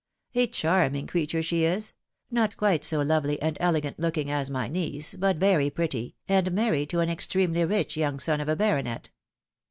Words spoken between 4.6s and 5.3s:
niece,